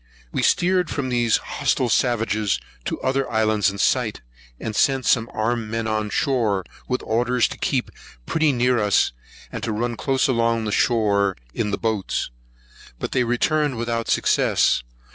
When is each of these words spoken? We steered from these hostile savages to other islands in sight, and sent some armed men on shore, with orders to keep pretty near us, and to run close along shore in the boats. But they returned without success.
We 0.31 0.41
steered 0.41 0.89
from 0.89 1.09
these 1.09 1.37
hostile 1.37 1.87
savages 1.87 2.59
to 2.85 2.99
other 3.01 3.29
islands 3.29 3.69
in 3.69 3.77
sight, 3.77 4.21
and 4.59 4.75
sent 4.75 5.05
some 5.05 5.29
armed 5.31 5.69
men 5.69 5.85
on 5.85 6.09
shore, 6.09 6.63
with 6.87 7.03
orders 7.03 7.47
to 7.49 7.57
keep 7.59 7.91
pretty 8.25 8.51
near 8.51 8.79
us, 8.79 9.11
and 9.51 9.61
to 9.61 9.71
run 9.71 9.95
close 9.95 10.27
along 10.27 10.67
shore 10.71 11.37
in 11.53 11.69
the 11.69 11.77
boats. 11.77 12.31
But 12.97 13.11
they 13.11 13.23
returned 13.23 13.77
without 13.77 14.07
success. 14.09 14.81